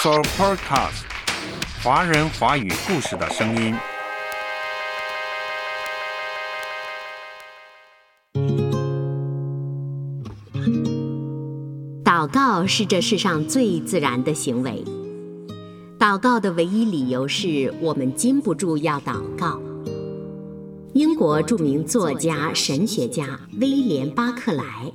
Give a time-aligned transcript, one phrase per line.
[0.00, 1.02] s o Podcast，
[1.82, 3.74] 华人华语故事的声音。
[12.04, 14.84] 祷告是这世上最自然的行为。
[15.98, 19.60] 祷告的唯一理由是我们禁不住要祷告。
[20.94, 24.92] 英国著名作家、神学家威廉·巴克莱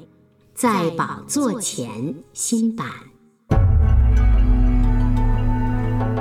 [0.54, 3.13] 在宝座前新版。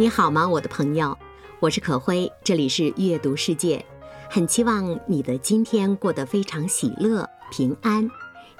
[0.00, 1.14] 你好吗，我的朋友？
[1.58, 3.84] 我是可辉，这里是阅读世界。
[4.30, 8.10] 很期望你的今天过得非常喜乐、平安，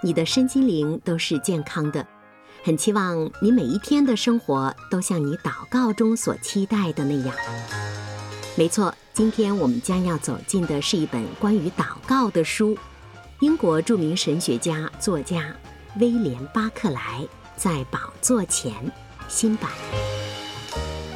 [0.03, 2.07] 你的身心灵都是健康的。
[2.63, 7.35] 很期望你每一天的生活都像你祷告中所期待的那样。
[8.55, 12.77] 没错，今天我们将要走进的是一本关于祷告的书。
[13.39, 15.57] 英国著名神学家、作家
[16.01, 18.75] 威廉·巴克莱在宝座前
[19.27, 19.71] 新版。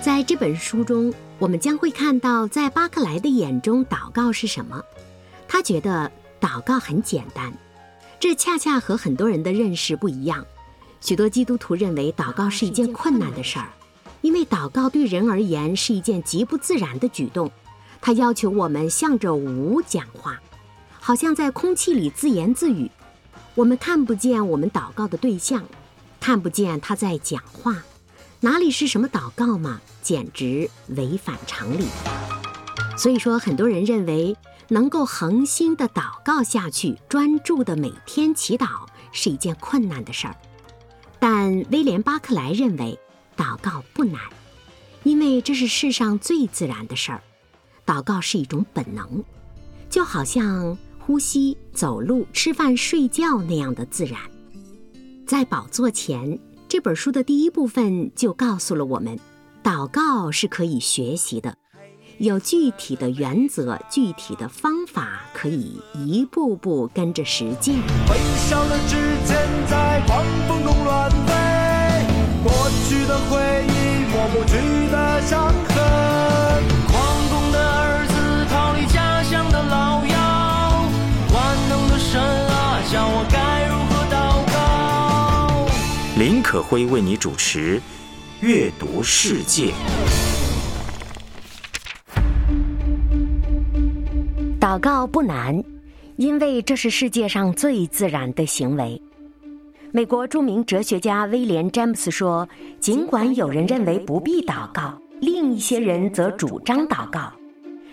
[0.05, 4.85] 在这本书中，我们将会看到，在巴克莱的眼中，祷告是什么？
[5.49, 7.51] 他觉得祷告很简单，
[8.21, 10.45] 这恰恰和很多人的认识不一样。
[11.01, 13.71] 许多基督徒认为祷告是一件困难的事儿。
[14.21, 17.51] 因为祷告对人而言是一件极不自然的举动，
[18.03, 20.39] 它要求我们向着无讲话，
[21.01, 22.91] 好像在空气里自言自语。
[23.55, 25.65] 我们看不见我们祷告的对象，
[26.21, 27.83] 看不见他在讲话，
[28.45, 29.81] 哪里是什么祷告嘛？
[30.03, 31.86] 简直违反常理。
[32.95, 34.36] 所以说，很多人认为
[34.69, 40.36] 能够恒心的祷告下去，专注的每天祈祷是一件困难的事儿。
[41.19, 42.98] 但威廉·巴克莱认为。
[43.36, 44.20] 祷告不难，
[45.02, 47.20] 因为这是世上最自然的事儿。
[47.85, 49.24] 祷告是一种本能，
[49.90, 54.20] 就好像呼吸、走路、吃饭、睡觉那样的自然。
[55.27, 56.39] 在宝座前
[56.74, 59.17] 这本书的第一部分就告诉了我们，
[59.62, 61.55] 祷告是可以学习的，
[62.18, 67.77] 有具体的原则、具体的方法，可以一步步跟着实践。
[67.77, 68.17] 微
[68.48, 69.36] 笑的指尖
[69.70, 71.33] 在狂风中乱飞。
[72.42, 74.57] 过去的回忆，抹不去
[74.90, 75.44] 的伤
[86.55, 87.81] 可辉为你主持
[88.39, 89.73] 《阅读世界》。
[94.61, 95.61] 祷告不难，
[96.14, 99.03] 因为这是世界上最自然的行为。
[99.91, 102.48] 美国著名哲学家威廉·詹姆斯说
[102.79, 107.33] ：“尽管有人认为不必祷告，另一些人则主张祷告。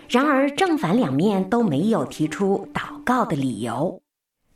[0.08, 4.00] 然而，正反两面都没有提出祷告的理由。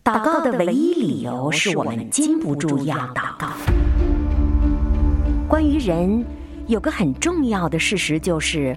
[0.05, 3.49] 祷告的唯一理由是我们禁不住要祷告。
[5.49, 6.25] 关于人，
[6.67, 8.77] 有个很重要的事实就是，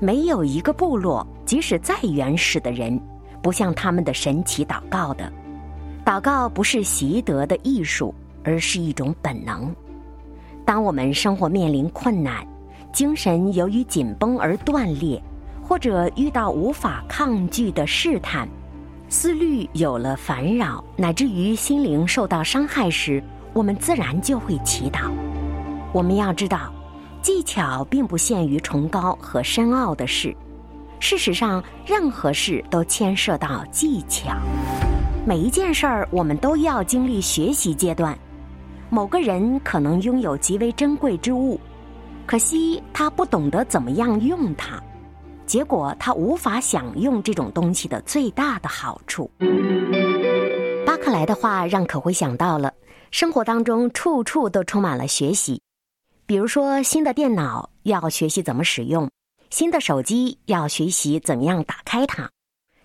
[0.00, 3.00] 没有一个部落，即使再原始的人，
[3.40, 5.32] 不向他们的神祈祷告的。”
[6.04, 8.12] 祷告不是习得的艺术，
[8.42, 9.72] 而是一种本能。
[10.64, 12.44] 当我们生活面临困难，
[12.92, 15.22] 精神由于紧绷而断裂，
[15.62, 18.48] 或者遇到无法抗拒的试探，
[19.08, 25.12] 思虑有了烦扰，乃至于心灵受到伤害时，我们自然就会祈祷。
[25.92, 26.72] 我们要知道，
[27.22, 30.36] 技巧并不限于崇高和深奥的事。
[31.00, 34.36] 事实上，任何事都牵涉到技巧。
[35.26, 38.18] 每一件事儿，我们都要经历学习阶段。
[38.90, 41.60] 某个人可能拥有极为珍贵之物，
[42.26, 44.82] 可惜他不懂得怎么样用它，
[45.46, 49.30] 结果他无法享用这种东西的最大的好处。
[50.86, 52.72] 巴克莱的话让可辉想到了，
[53.10, 55.60] 生活当中处处都充满了学习。
[56.28, 59.10] 比如说，新的电脑要学习怎么使用，
[59.48, 62.28] 新的手机要学习怎么样打开它，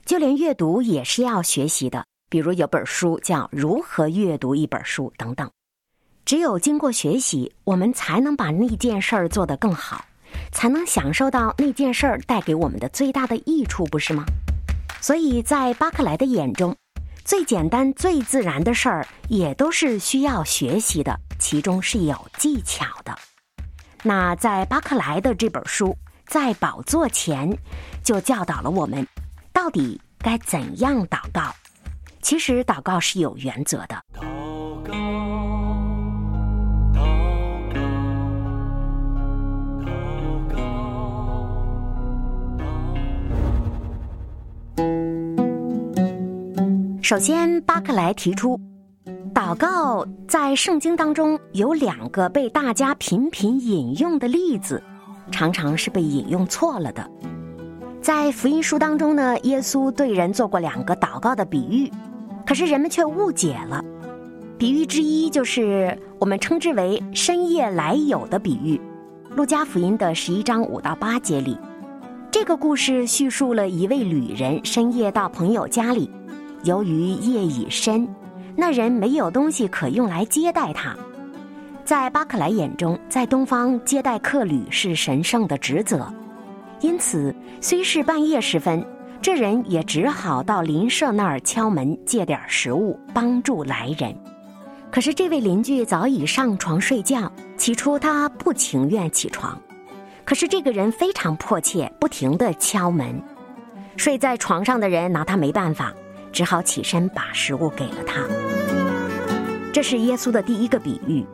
[0.05, 2.05] 就连阅读也是要学习的。
[2.29, 5.51] 比如有本书叫《如何阅读一本书》等等，
[6.23, 10.05] 只有经过学习，我们才能把那件事儿做得更好，
[10.53, 14.23] 才能享受到那件事儿带给我们的最大的益处，不是吗？
[15.01, 16.73] 所以在巴克莱的眼中，
[17.25, 23.13] 最简单、最自然的事儿，也都是需要学习的、其中是有技巧的。
[24.05, 25.88] 那在巴克莱的这本书
[26.25, 27.50] 《在宝座前》，
[28.03, 29.07] 就教导了我们，
[29.53, 31.55] 到底该怎样祷告。
[32.21, 34.03] 其实祷告是有原则的。
[47.01, 48.59] 首先，巴克莱提出，
[49.33, 54.81] 祷告在圣经当中有两个被大家频频引用的例子，
[55.31, 57.09] 常常是被引用错了的。
[58.01, 61.91] 在福音书当中呢，耶稣对人做过两个祷告的比喻，
[62.45, 63.83] 可是人们却误解了。
[64.57, 68.79] 比喻之一就是我们称之为“深夜来友”的比喻，
[69.35, 71.57] 《路加福音》的十一章五到八节里，
[72.31, 76.09] 这个故事叙述了一位旅人深夜到朋友家里。
[76.63, 78.07] 由于夜已深，
[78.55, 80.95] 那人没有东西可用来接待他。
[81.85, 86.11] 在巴克莱眼中，在东方接待客旅是神圣的职责，
[86.79, 88.85] 因此虽是半夜时分，
[89.21, 94.15] 这人也只好到邻舍那儿敲门借点食物，帮助来人。
[94.89, 99.59] 可是这位邻居早已上床睡觉，起初他不情愿起床，
[100.23, 103.21] 可是这个人非常迫切，不停地敲门。
[103.97, 105.94] 睡在床上的人拿他没办法。
[106.33, 108.27] 只好起身把食物给了他。
[109.71, 111.25] 这是耶稣的第一个比喻。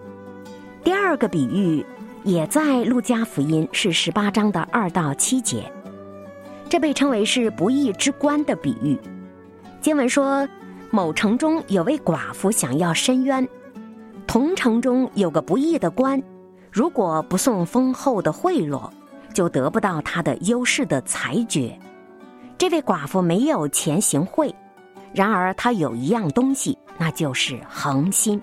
[0.84, 1.86] 第二个比喻
[2.24, 5.72] 也在路加福音，是十八章的二到七节。
[6.70, 8.98] 这被称为是不义之官的比喻。
[9.82, 10.48] 经文说，
[10.92, 13.48] 某城中有位寡妇想要申冤，
[14.28, 16.22] 同城中有个不义的官，
[16.72, 18.90] 如果不送丰厚的贿赂，
[19.34, 21.78] 就得不到他的优势的裁决。
[22.58, 24.54] 这位寡妇没有钱行贿。
[25.14, 28.42] 然而，他有一样东西，那就是恒心。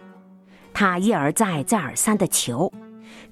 [0.75, 2.71] 他一而再、再而三的求，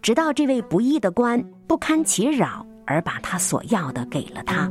[0.00, 4.70] 直到这位不义的官不堪其扰，而把他所要的给了他。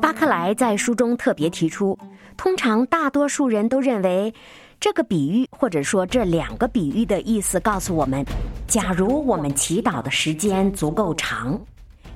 [0.00, 1.98] 巴克莱在书中特别提出，
[2.36, 4.32] 通常大多数人都认为，
[4.78, 8.24] 这个比喻或者说这两个比喻的意思告诉我们：
[8.66, 11.60] 假如我们祈祷的时间足够长，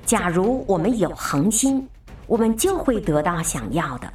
[0.03, 1.87] 假如我们有恒心，
[2.25, 4.11] 我们就会得到想要的。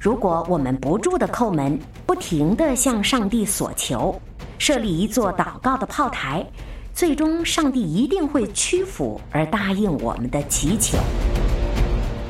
[0.00, 4.14] 如果我们不住的叩门，不停的向上帝所求，
[4.56, 6.46] 设立一座祷告的炮台，
[6.94, 10.96] 最终上帝一定会屈服而答应我们的祈求。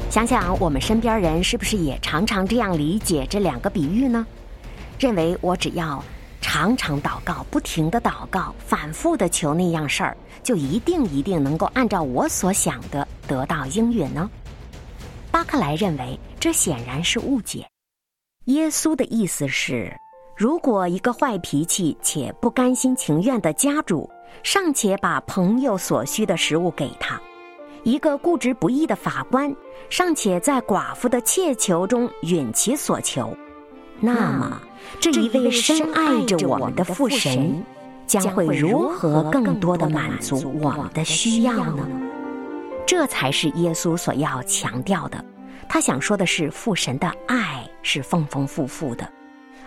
[0.09, 4.27] 想想我们身边人是不是也常常这样理解这两个比喻呢？
[4.99, 6.03] 认为我只要
[6.41, 14.31] 常常祷告，不停的祷告，反复的求那样事儿，就一定一定能够按照我所想的得到应允呢？
[15.31, 16.19] 巴克莱认为。
[16.41, 17.67] 这显然是误解。
[18.45, 19.93] 耶稣的意思是，
[20.37, 24.09] 如果一个坏脾气且不甘心情愿的家主
[24.45, 27.21] 尚且把朋友所需的食物给他，
[27.83, 29.53] 一个固执不义的法官
[29.91, 33.37] 尚且在寡妇的切求中允其所求，
[33.99, 34.63] 那么
[35.01, 37.61] 这一位深爱着我们的父神
[38.07, 41.85] 将会如何更多的满足我们的需要呢？
[42.89, 45.23] 这才是耶稣所要强调的。
[45.69, 49.07] 他想说的是，父神的爱是丰丰富富的，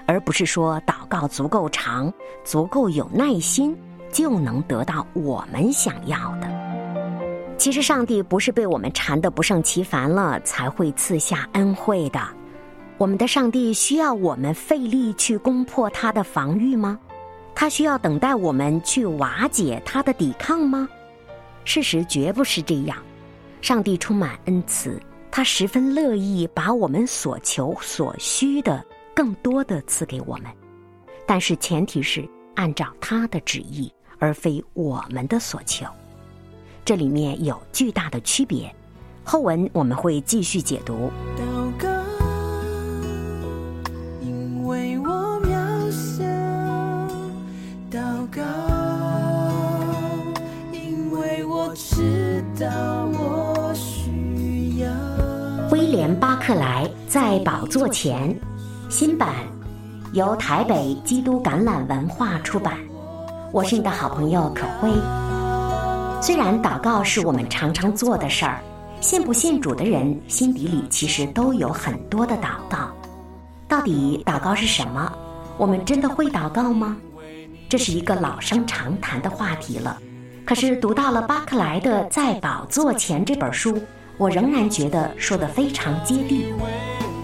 [0.08, 2.12] 而不是说祷告足够长、
[2.44, 3.78] 足够有耐心
[4.12, 6.50] 就能得到我们想要的。
[7.60, 12.20] 其实，上帝不是被我们缠得不胜其烦了才会赐下恩惠的。
[12.98, 16.98] 我们的上帝需要我们费力去攻破他的防御吗？
[17.54, 20.90] 他需要等待我们去瓦解他的抵抗吗？
[21.64, 22.98] 事实绝不是这样。
[23.62, 25.00] 上帝充满恩慈。
[25.30, 30.52] 他十分乐意把我们所求所需的更多的赐给我们，
[31.26, 33.90] 但是前提是按照他的旨意，
[34.20, 35.86] 而非我们的所求。
[36.84, 38.70] 这里面有巨大的区别。
[39.24, 41.10] 后文我们会继续解读。
[55.82, 58.40] 威廉·巴克莱在宝座前，
[58.88, 59.34] 新版，
[60.14, 62.78] 由台北基督橄榄文化出版。
[63.52, 64.92] 我是你的好朋友可辉。
[66.22, 68.62] 虽然祷告是我们常常做的事儿，
[69.02, 72.92] 信不信主的人心底里其实都有很多的祷告。
[73.68, 75.12] 到底祷告是什么？
[75.58, 76.96] 我们真的会祷告吗？
[77.68, 79.98] 这是一个老生常谈的话题了。
[80.46, 83.82] 可是读到了巴克莱的《在宝座前》这本书。
[84.22, 86.54] 我仍然觉得说的非常接地，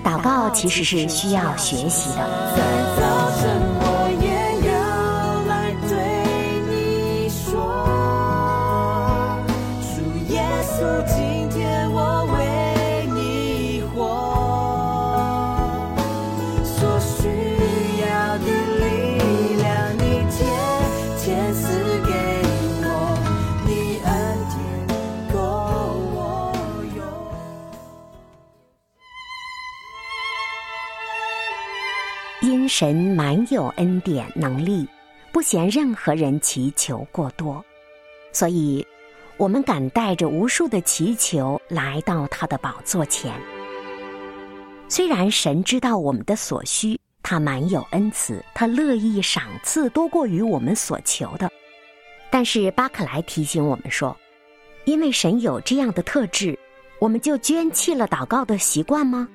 [0.03, 3.06] 祷告其实是需要学习的。
[32.79, 34.87] 神满有恩典能力，
[35.31, 37.65] 不嫌任何人祈求过多，
[38.31, 38.85] 所以，
[39.37, 43.33] 我们敢带着无数的祈求来到他的宝座前。
[44.87, 51.49] 虽然神知道我们的所需，他满有恩慈，他乐意赏赐多过于我们所求的，
[52.29, 54.15] 但是巴克莱提醒我们说，
[54.85, 56.55] 因为神有这样的特质，
[56.99, 59.27] 我们就捐弃了祷告的习惯吗？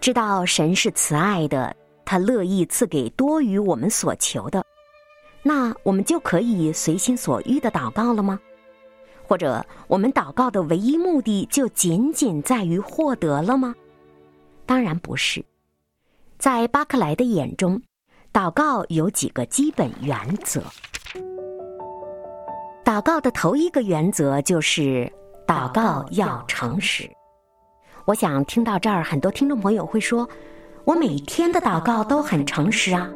[0.00, 1.76] 知道神是慈爱的。
[2.12, 4.62] 他乐意赐给多于我们所求的，
[5.42, 8.38] 那我们就可以随心所欲的祷告了吗？
[9.26, 13.74] 或者我们祷告的唯一目的就仅仅在于获得了吗？
[14.66, 15.42] 当然不是。
[16.36, 17.80] 在巴克莱的眼中，
[18.30, 20.62] 祷告有几个基本原则。
[22.84, 25.10] 祷告的头一个原则就是
[25.46, 27.10] 祷告要诚实。
[28.04, 30.28] 我想听到这儿，很多听众朋友会说。
[30.84, 33.08] 我每天的祷告都很诚实啊，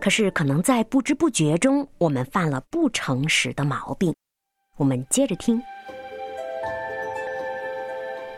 [0.00, 4.12] 可是可能在不知不觉中，我们犯了不诚实的毛病。
[4.76, 5.62] 我们接着听，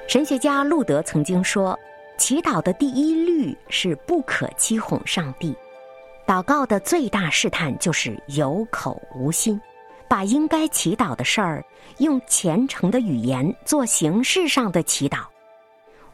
[0.07, 1.79] 神学家路德曾经说
[2.19, 5.57] ：“祈祷的第一律是不可欺哄上帝。
[6.27, 9.59] 祷告的最大试探就是有口无心，
[10.07, 11.65] 把应该祈祷的事儿
[11.97, 15.21] 用虔诚的语言做形式上的祈祷。”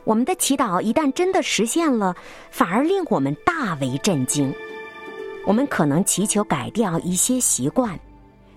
[0.05, 2.15] 我们的祈祷一旦真的实现了，
[2.51, 4.53] 反而令我们大为震惊。
[5.47, 7.99] 我们可能祈求改掉一些习惯，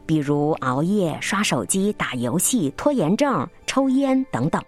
[0.05, 4.61] 比如熬夜、刷手机、打游戏、拖延症、抽烟等等。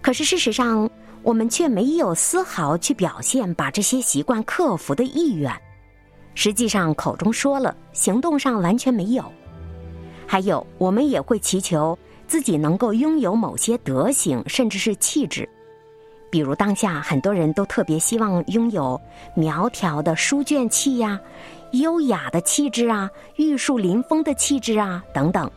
[0.00, 0.88] 可是事实上，
[1.22, 5.52] 我们却没有丝毫去表现把这些习惯克服的意愿。
[6.34, 9.24] 实际上，口中说了，行动上完全没有。
[10.26, 15.48] 还有，我们也会祈求自己能够拥有某些德行，甚至是气质。
[16.30, 19.00] 比如当下很多人都特别希望拥有
[19.34, 21.18] 苗条的书卷气呀、
[21.72, 25.50] 优雅的气质啊、玉树临风的气质啊等等，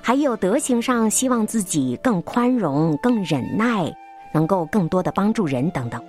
[0.00, 3.90] 还有德行上希望自己更宽容、更忍耐，
[4.32, 6.02] 能够更多的帮助人等等。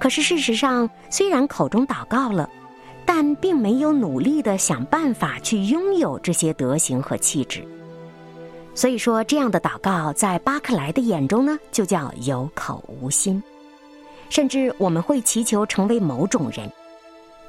[0.00, 2.48] 可是事实上，虽然口中祷告了，
[3.04, 7.66] 但并没有努力的想办法去拥有这些德行和气质。
[8.78, 13.42] 所以说，这样的祷告在巴克莱的眼中呢，就叫有口无心。
[14.30, 16.70] 甚至我们会祈求成为某种人，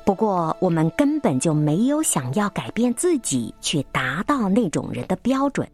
[0.04, 5.70] 不过我们根本就没有想要改变自己去达到那种人的标准。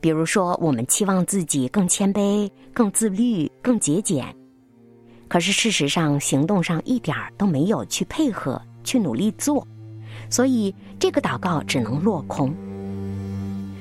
[0.00, 4.32] 比如说，我们期望自己更谦卑、更自律、更节俭，
[5.26, 9.66] 可是事实上行动上一点儿都没有去配合、去努力做，
[10.30, 12.54] 所以这个祷告只能落空。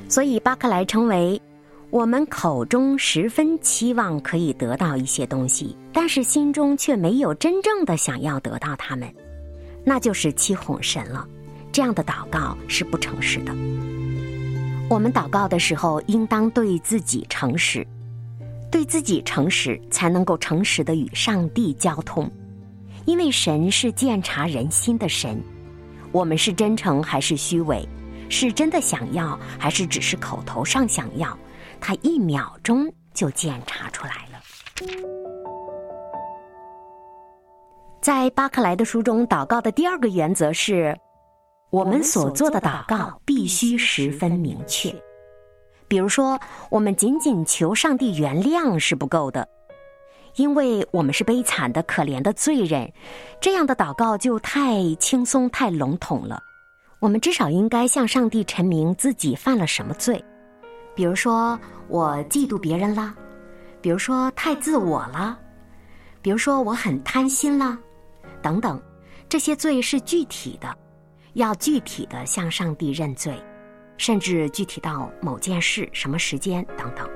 [0.08, 1.42] 所以，巴克莱称为
[1.90, 9.12] 我们口中十分期望可以得到一些东西，但是心中却没有真正的想要得到它们，
[9.84, 11.28] 那就是欺哄神了。
[11.72, 13.52] 这样的祷告是不诚实的。
[14.90, 17.86] 我们祷告的时候，应当对自己诚实，
[18.72, 22.30] 对自己诚实，才能够诚实的与上帝交通。
[23.06, 25.42] 因为神是鉴察人心的神，
[26.12, 27.88] 我们是真诚还是虚伪？
[28.30, 31.38] 是真的想要，还是只是口头上想要？
[31.80, 34.42] 他一秒钟就检查出来了。
[38.02, 40.96] 在巴克莱的书中，祷告的第二个原则是：
[41.72, 44.94] 我们所做的祷告必须十分明确。
[45.88, 46.40] 比如说，
[46.70, 49.48] 我们仅仅求上帝原谅是不够的，
[50.36, 52.92] 因为我们是悲惨的、可怜的罪人，
[53.40, 56.40] 这样的祷告就太轻松、太笼统了。
[57.06, 60.20] 我们至少应该向上帝陈明自己犯了什么罪，
[60.96, 61.58] 比如说
[61.88, 63.14] 我嫉妒别人啦，
[63.80, 65.38] 比如说太自我了，
[66.24, 67.78] 比如说我很贪心啦，
[68.42, 68.82] 等等，
[69.30, 70.76] 这些罪是具体的，
[71.34, 73.40] 要具体的向上帝认罪，
[73.98, 77.08] 甚至具体到某件事、什么时间等等。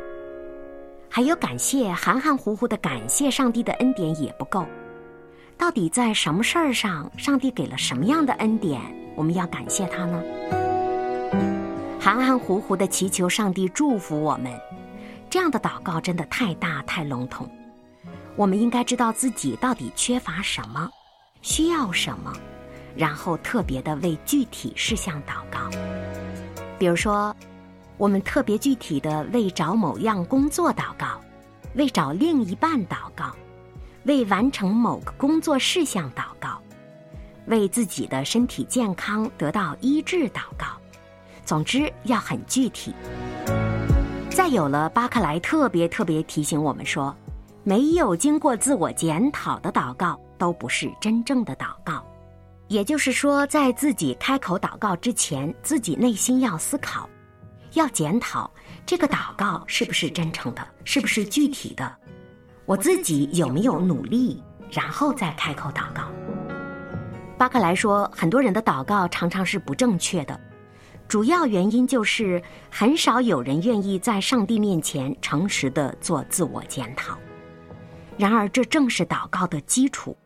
[1.10, 4.63] 还有感谢，含含糊糊的感谢上帝的恩典也不够，
[5.58, 8.79] 到底在什么事儿上，上帝给了什么样的恩典？
[9.19, 10.23] 我们要感谢他呢，
[11.99, 14.49] 含含糊糊的祈求上帝祝福我们，
[15.29, 17.45] 这样的祷告真的太大太笼统。
[18.38, 20.89] 我们应该知道自己到底缺乏什么，
[21.41, 22.31] 需要什么，
[22.95, 25.69] 然后特别的为具体事项祷告。
[26.77, 27.35] 比如说，
[27.97, 31.19] 我们特别具体的为找某样工作祷告，
[31.75, 33.35] 为找另一半祷告，
[34.05, 36.58] 为完成某个工作事项祷告。
[37.50, 40.68] 为自己的身体健康得到医治祷告，
[41.44, 42.94] 总之要很具体。
[44.29, 47.13] 再有了，巴克莱特别特别提醒我们说，
[47.63, 52.06] 没有经过自我检讨的祷告都不是真正的祷告。
[52.68, 57.10] 也就是说，在自己开口祷告之前，自己内心要思考，
[57.74, 58.50] 要检讨
[58.86, 61.91] 这个祷告是不是真诚的，是不是具体的，
[62.65, 64.41] 我自己有没有努力，
[64.72, 66.03] 然后再开口祷告。
[67.39, 70.38] 巴克莱说，很多人的祷告常常是不正确的，
[71.08, 77.17] 主要原因就是很少有人愿意在上帝面前诚实的做自我检讨。
[78.17, 80.17] 然而，这正是祷告的基础。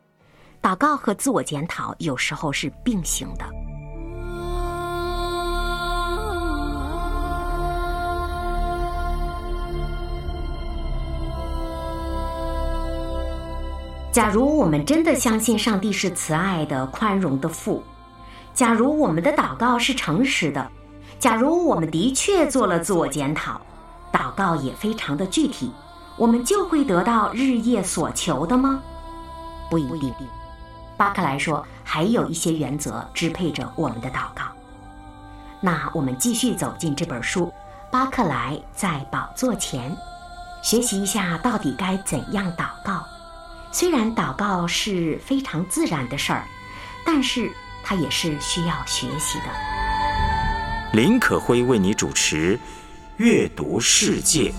[0.60, 3.48] 祷告和自我检讨有时候是并行的。
[14.14, 17.82] 假如我们真的相信上帝是慈爱的、宽容的父，
[18.54, 20.70] 假如我们的祷告是诚实的，
[21.18, 23.60] 假如我们的确做了自我检讨，
[24.12, 25.72] 祷告也非常的具体，
[26.16, 28.80] 我们就会得到日夜所求的吗？
[29.68, 30.14] 不一定。
[30.96, 34.44] 巴克莱说：“还有一些原则支配着我们的祷告。”
[35.60, 37.46] 那我们继续走进这本书，
[37.90, 39.90] 《巴克莱在宝座前》，
[40.62, 43.04] 学习一下到底该怎样祷告。
[43.74, 46.44] 虽然祷告是非常自然的事儿，
[47.04, 47.50] 但是
[47.82, 49.46] 它也是需要学习的。
[50.92, 52.56] 林可辉为你主持
[53.16, 54.54] 《阅读世界》。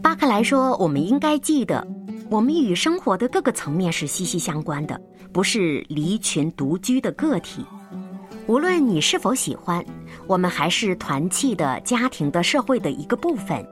[0.00, 1.84] 巴克莱说，我们应该记得，
[2.30, 4.96] 我们与生活的各个层面是息息相关的，
[5.32, 7.66] 不是离群独居的个体。
[8.46, 9.84] 无论你是否喜欢，
[10.26, 13.66] 我们还是团契的、家庭的、社会的一个部分。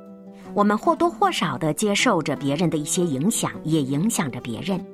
[0.54, 4.84] 我们或多或少的接受着别人的一些影响，也影响着别人。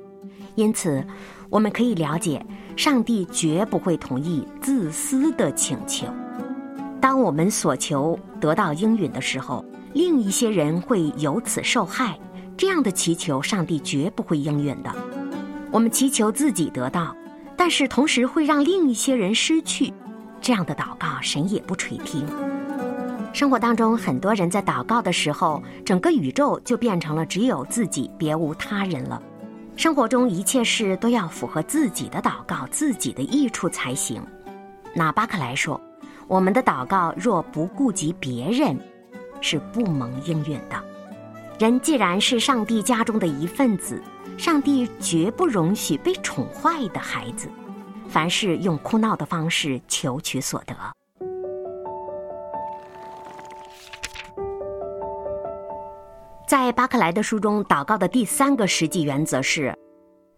[0.55, 1.05] 因此，
[1.51, 2.45] 我们可以了解，
[2.77, 6.07] 上帝绝不会同意自私的请求。
[7.01, 9.65] 当我们所求得到应允的时候。
[9.95, 12.21] 另一些人会由此受害，
[12.55, 14.95] 这样的祈求，上帝绝不会应允的。
[15.71, 17.17] 我们祈求自己得到，
[17.57, 19.91] 但是同时会让另一些人失去，
[20.47, 22.25] 这样的祷告，神也不垂听。
[23.33, 29.21] 生活当中，很多人在祷告的时候，整个宇宙就变成了只有自己，别无他人了。
[29.75, 34.23] 生活中一切事都要符合自己的祷告，自己的益处才行。
[34.95, 35.81] 拿巴克来说，
[36.29, 38.79] 我们的祷告若不顾及别人。
[39.41, 40.81] 是不蒙应允的。
[41.59, 44.01] 人既然是上帝家中的一份子，
[44.39, 47.49] 上帝绝不容许被宠坏的孩子。
[48.09, 50.75] 凡事用哭闹的方式求取所得。
[56.49, 59.77] 在巴克莱的书中，祷告的第三个实际原则是：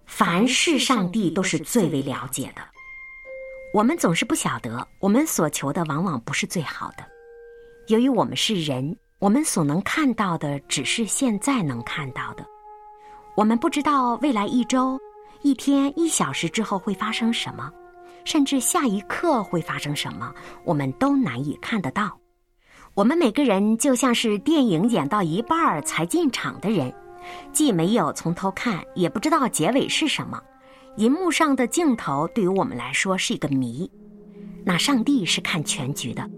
[0.07, 2.63] 凡事上帝都是最为了解的。
[3.75, 7.05] 我们总是不晓得，我们所求的往往不是最好的。
[7.89, 12.45] 由于我们是人，我们所能看到的只是现在能看到的。
[13.37, 14.99] 我们不知道未来一周、
[15.43, 17.71] 一天、一小时之后会发生什么，
[18.25, 22.19] 甚至下一刻会发生什么，我们都难以看得到。
[22.95, 26.93] 我们每个人就像是电影演到一半儿才进场的人，
[27.53, 30.43] 既没有从头看，也不知道结尾是什么。
[30.97, 33.89] 银幕上的镜头对于我们来说是一个谜，
[34.65, 36.29] 那上帝是看全局的。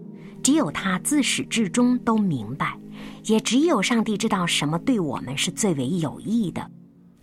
[0.43, 2.79] 只有他自始至终都明白，
[3.25, 6.71] 也只有上帝知道什么对我们是最为有益的。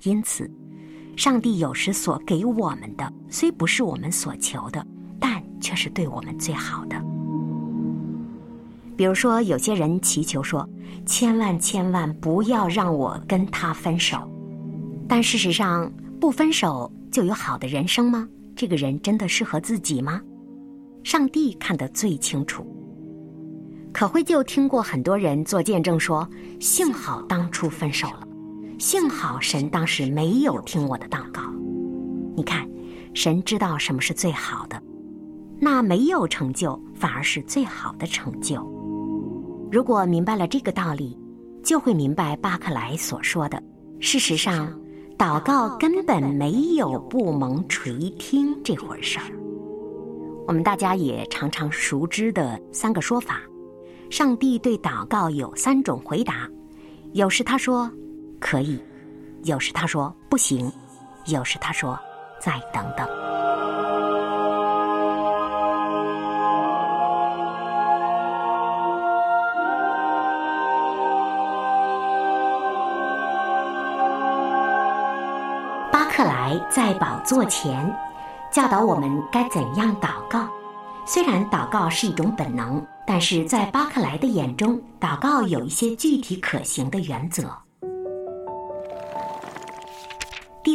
[0.04, 0.50] 因此，
[1.17, 4.86] 上帝有时所给我们的，虽不是我们所求的，
[5.19, 6.95] 但却是对我们最好的。
[8.95, 10.67] 比如说，有些人祈求说
[11.08, 14.30] ：“千万千万不要让我跟他分手。”
[15.10, 18.27] 但事实上，不分手就有好的人生吗？
[18.56, 20.21] 这个人真的适合自己吗？
[21.03, 22.63] 上帝看得最清楚。
[23.91, 26.30] 可会就听过很多人做见证说
[26.62, 28.27] ：“幸好当初分手了，
[28.78, 31.42] 幸好神当时没有听我的祷告。”
[32.36, 32.70] 你看，
[33.13, 34.82] 神知道什么是最好的，
[35.60, 38.62] 那没有成就反而是最好的成就。
[39.72, 41.18] 如果明白了这个道理，
[41.63, 43.62] 就会明白巴克莱所说的：
[44.00, 44.72] 事实上，
[45.18, 49.26] 祷告根本没有不蒙垂听这回事儿。
[50.48, 53.42] 我们大家也常常熟知的三个说法。
[54.10, 56.48] 上帝对祷告有三种回答，
[57.12, 57.92] 有时他说
[58.39, 58.80] 可以，
[59.43, 60.71] 有时他说不行，
[61.26, 61.97] 有时他说
[62.39, 63.08] 再等等。
[75.91, 77.93] 巴克莱在宝座前
[78.52, 80.47] 教导我们该怎样祷告。
[81.06, 82.86] 虽然祷告是一种本能。
[83.10, 87.50] 但是在巴克莱的眼中，祷告有一些具体可行的原则。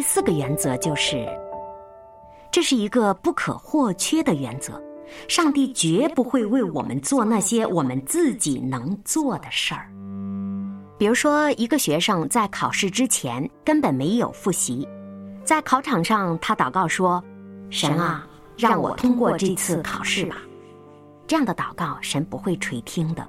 [0.03, 1.29] 第四个原则就是，
[2.51, 4.83] 这是一个不可或缺的原则。
[5.29, 9.89] 上帝绝不会为我们做那些我们自己能做的事儿。
[10.99, 14.89] 比如说，一个学生在考试之前根本没有复习，
[15.45, 17.23] 在考场上他祷告说
[17.71, 18.27] ：“神啊，
[18.59, 20.39] 让我通过这次考试吧。”
[21.29, 23.25] 这样的祷告神不会垂听的，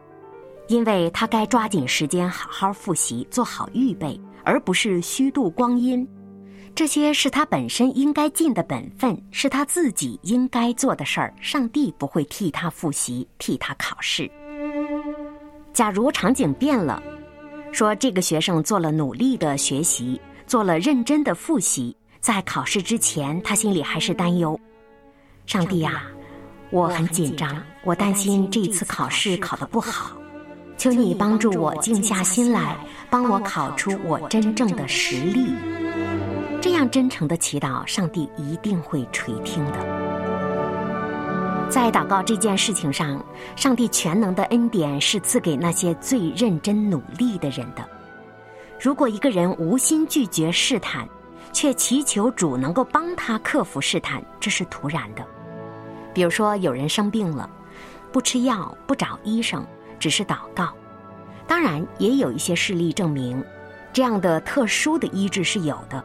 [0.70, 6.04] 因为他该抓紧时间好好复习，做好预备，而不是虚度光阴。
[6.76, 11.32] 这些是他本身应该尽的本分，是他自己应该做的事儿。
[11.40, 14.30] 上帝不会替他复习，替他考试。
[15.72, 17.02] 假如场景变了，
[17.72, 24.60] 说这个学生做了努力的学习，做了认真的复习，在考试之前，他心里还是担忧。
[25.46, 26.06] 上帝呀，
[26.72, 30.18] 我很紧张，我担心这次考试考得不好，
[30.76, 32.76] 求你帮助我静下心来，
[33.12, 35.54] 帮我考出我真正的实力。
[36.64, 39.80] 这样真诚的祈祷，上帝一定会垂听的。
[41.70, 43.22] 在祷告这件事情上，
[43.54, 47.86] 上帝全能的恩典是赐给那些最认真努力的人的。
[48.80, 51.06] 如果一个人无心拒绝试探，
[51.52, 55.28] 却祈求主能够帮他克服试探，这是徒然的。
[56.14, 57.50] 比如说，有人生病了，
[58.10, 59.66] 不吃药，不找医生，
[60.00, 60.70] 只是祷告。
[61.46, 63.44] 当然，也有一些事例证明，
[63.92, 66.02] 这样的特殊的医治是有的。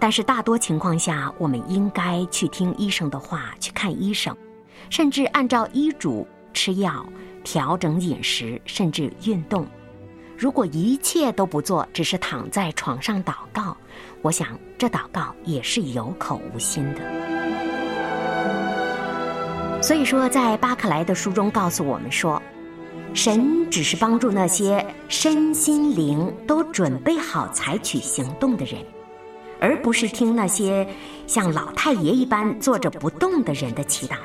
[0.00, 4.36] 但是大多情况下，我们应该去听医生的话，去看医生，
[4.90, 7.04] 甚至按照医嘱吃药、
[7.42, 9.66] 调整饮食，甚至运动。
[10.36, 13.76] 如果一切都不做，只是躺在床上祷告，
[14.22, 17.00] 我想这祷告也是有口无心的。
[19.82, 22.40] 所以说，在巴克莱的书中告诉我们说，
[23.14, 28.80] 神只是帮助那些身心灵都准备好采取行动的人。
[29.60, 30.86] 而不是听那些
[31.26, 34.16] 像老太爷一般坐着不动的人的祈祷。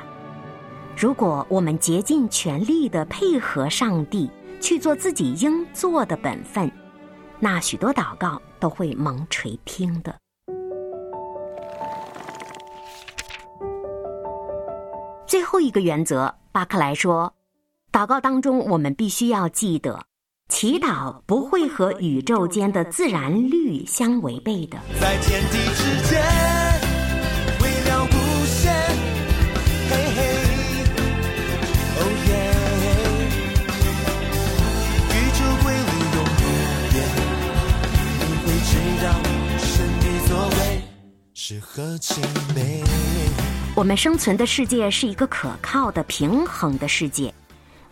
[0.96, 6.70] 如果我们竭尽全力的配合上帝去做自己应做的本分，
[7.40, 10.14] 那许多祷告都会蒙垂听的。
[15.26, 17.34] 最后一个原则，巴克莱说，
[17.90, 20.00] 祷告当中我们必须要记得。
[20.48, 24.78] 祈祷不会和宇宙间的自然律相违背的。
[25.00, 26.22] 在天地之间，
[27.60, 28.72] 微了无限，
[29.88, 30.20] 嘿嘿，
[31.96, 32.32] 哦耶，
[35.10, 36.42] 宇宙规律永不
[36.92, 36.94] 变，
[38.20, 39.04] 你会知道
[39.58, 39.64] 神
[39.98, 40.58] 的作为
[41.32, 42.20] 是何其
[42.54, 42.84] 美。
[43.74, 47.32] 我们生存的世界是一个可靠的、平衡的世界，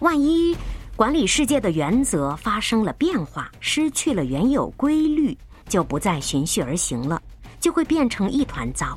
[0.00, 0.54] 万一。
[1.02, 5.36] 管理世界的原则发生了变化，失去了原有规律，
[5.68, 7.20] 就不再循序而行了，
[7.58, 8.96] 就会变成一团糟。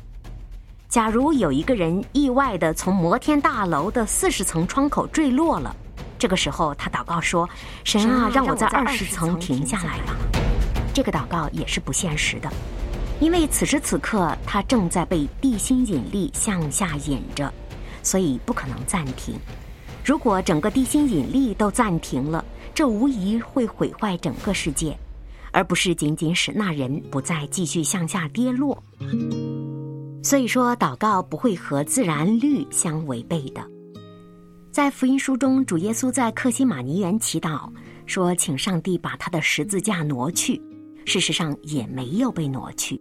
[0.88, 5.74] 假如有一个人意外的从摩天大楼的四十层窗口坠落了，
[6.16, 7.50] 这个时候他祷告说
[7.82, 10.14] ：“神啊，让我在二十层停下来吧。”
[10.94, 12.48] 这个祷告也是不现实的，
[13.18, 17.52] 因为此时此刻他正在被地心引力向下引着，
[18.00, 19.34] 所以不可能暂停。
[20.06, 24.96] 如果整个地心引力都暂停了，这无疑会毁坏整个世界，
[25.50, 28.80] 而不是仅仅使那人不再继续向下跌落。
[30.22, 33.60] 所以说，祷告不会和自然律相违背的。
[34.70, 37.68] 在福音书中，主耶稣在克西马尼园祈祷，
[38.06, 40.62] 说：“请上帝把他的十字架挪去。”
[41.04, 43.00] 事实上，也没有被挪去。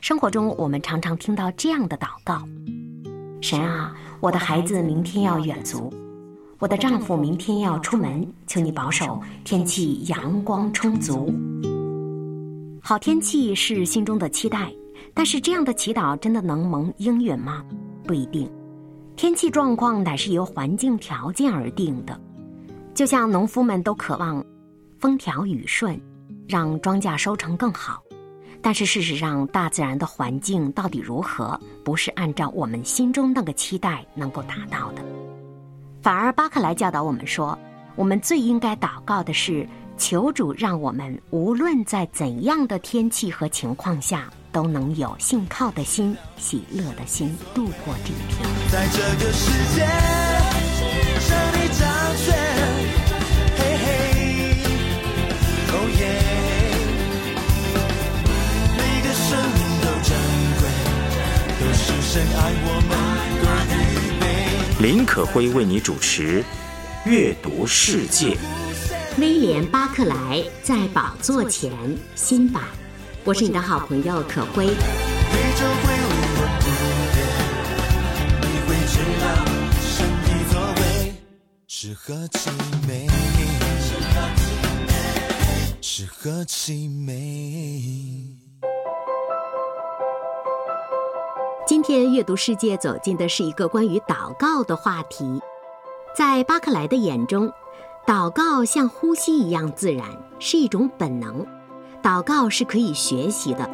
[0.00, 2.42] 生活中，我们常常听到这样的祷告
[3.40, 5.94] ：“神啊，我的孩子明天要远足。”
[6.64, 11.30] 我的丈夫明天要出门，求你保守天气阳光充足。
[12.80, 14.72] 好天气是心中的期待，
[15.12, 17.62] 但是这样的祈祷真的能蒙应允吗？
[18.06, 18.50] 不一定。
[19.14, 22.18] 天气状况乃是由环境条件而定的，
[22.94, 24.42] 就像农夫们都渴望
[24.98, 26.00] 风调雨顺，
[26.48, 28.02] 让庄稼收成更好。
[28.62, 35.04] 但是事实上，大自然的环境到底如何，不是按照我们心中那个期待能够达到的。
[36.04, 37.58] 反而，巴克莱教导我们说，
[37.96, 48.46] 我们最应该祷告的是，求主让我们无论在怎样的天气和情况下，都能有信靠的心、喜乐的心度过这一天。
[48.70, 49.86] 在这个世界，
[51.20, 51.88] 向你掌
[52.18, 52.34] 权，
[62.02, 63.93] 神爱我们。
[64.80, 66.42] 林可辉为你主持
[67.08, 68.36] 《阅读世界。
[69.18, 71.72] 威廉·巴克莱在宝座前
[72.16, 72.64] 新版，
[73.22, 74.66] 我是你的好朋友可辉。
[81.68, 82.50] 是何其
[82.88, 83.06] 美，
[85.80, 88.43] 是何其美。
[91.66, 95.40] 今天阅读世界走进的是一个关于祷告的话题。
[96.14, 97.50] 在巴克莱的眼中，
[98.06, 100.06] 祷告像呼吸一样自然，
[100.38, 101.44] 是一种本能。
[102.02, 103.68] 祷告是可以学习的。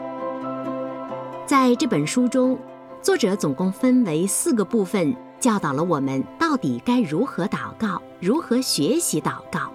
[1.46, 2.56] 在这本书中，
[3.02, 5.14] 作者总共分为四个部分。
[5.40, 9.72] 教导了我们到底该如何祷告，如何学习祷告。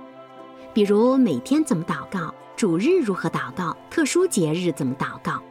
[0.73, 5.41] 比如每天怎么祷告，主日如何祷告，特殊节日怎么祷告。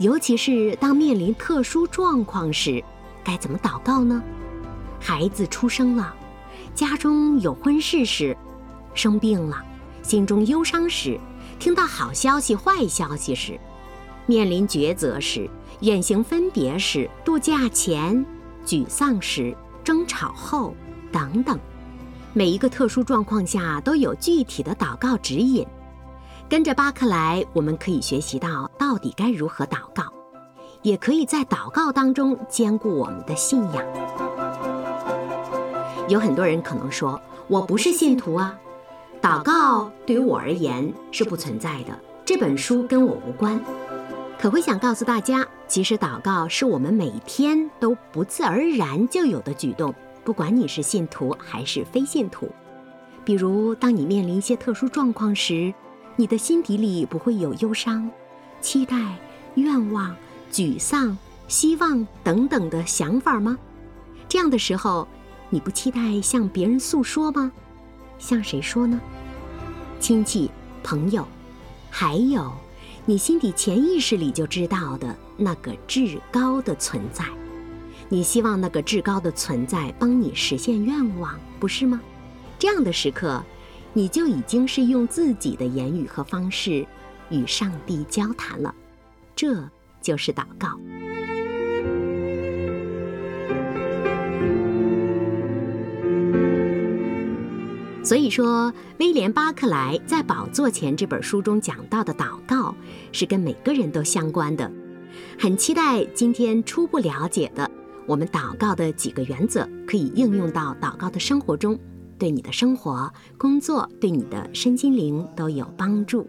[0.00, 2.82] 尤其是当面临特殊状况时，
[3.22, 4.22] 该怎么祷告呢？
[4.98, 6.14] 孩子出生了，
[6.74, 8.34] 家中有婚事时，
[8.94, 9.62] 生病了，
[10.02, 11.20] 心中忧伤时，
[11.58, 13.60] 听到好消息、坏消息时，
[14.24, 15.46] 面临抉择时，
[15.80, 18.24] 远行分别时，度假前。
[18.64, 20.74] 沮丧时、争吵后
[21.12, 21.58] 等等，
[22.32, 25.66] 每一个特殊状况下都有具体的祷告指引。
[26.50, 30.02] 跟着巴克莱，我们可以学习到到底该如何祷告，
[30.82, 33.84] 也可以在祷告当中兼顾我们的信仰。
[36.08, 38.58] 有很多人可能说：“我不是信徒啊，
[39.22, 43.62] 祷告对于我而言是不存在的，这本书跟我无关。”
[44.36, 52.48] 可会想告诉大家，其实祷告是我们每天都不自而然就有的举动，不管你是信徒还是非信徒。
[53.24, 55.72] 比如，当你面临一些特殊状况时，
[56.20, 58.10] 你的心底里不会有忧伤、
[58.60, 59.16] 期待、
[59.54, 60.14] 愿望、
[60.52, 61.16] 沮丧、
[61.48, 63.56] 希望等等的想法吗？
[64.28, 65.08] 这样的时候，
[65.48, 67.50] 你不期待向别人诉说吗？
[68.18, 69.00] 向谁说呢？
[69.98, 70.50] 亲戚、
[70.82, 71.26] 朋友，
[71.88, 72.52] 还有。
[73.06, 77.24] 你心底潜意识里就知道的那个至高的存在，
[78.10, 81.98] 你希望那个至高的存在帮你实现愿望，不是吗？
[82.58, 83.42] 这样的时刻，
[83.92, 86.86] 你就已经是用自己的言语和方式
[87.28, 88.74] 与上帝交谈了，
[89.34, 89.68] 这
[90.00, 90.68] 就是祷告。
[98.02, 102.74] 所以说，威廉·巴克莱在《宝座前》这本书中讲到的祷告，
[103.12, 104.70] 是跟每个人都相关的。
[105.38, 107.70] 很期待今天初步了解的
[108.06, 111.78] 我们祷告的几个原则，可以应用到祷告的生活中，
[112.20, 116.28] 对你的生活、工作、对你的身心灵都有帮助。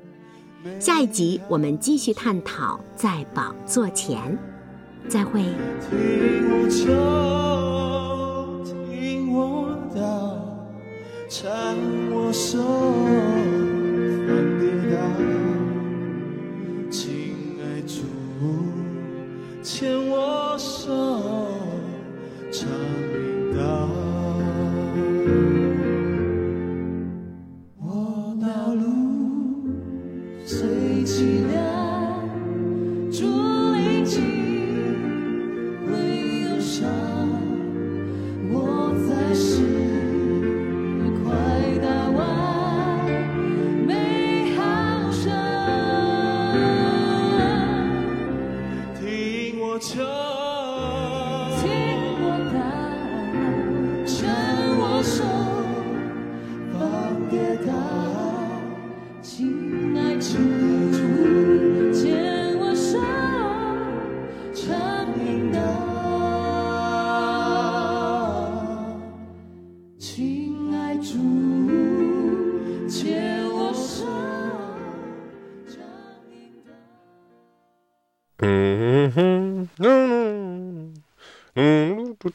[0.80, 4.38] 下一集我们继续探讨在宝座前，
[5.08, 5.44] 再会。
[11.30, 11.50] 牵
[12.12, 13.61] 我手，放